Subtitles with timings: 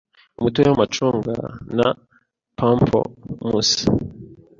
[0.39, 1.33] umutobe w’amacunga,
[1.77, 1.87] na
[2.57, 3.81] pamplemousse